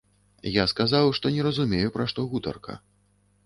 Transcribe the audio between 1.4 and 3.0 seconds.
разумею, пра што гутарка.